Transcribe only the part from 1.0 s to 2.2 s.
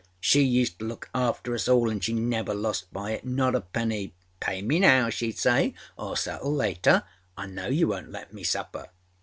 after us all, anâ she